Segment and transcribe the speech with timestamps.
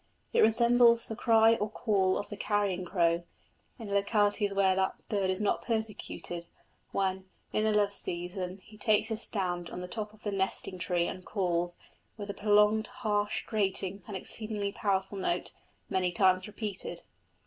[0.33, 3.21] It resembles the cry or call of the carrion crow,
[3.77, 6.47] in localities where that bird is not persecuted,
[6.91, 10.79] when, in the love season, he takes his stand on the top of the nesting
[10.79, 11.77] tree and calls
[12.17, 15.51] with a prolonged, harsh, grating, and exceedingly powerful note,
[15.87, 17.03] many times repeated.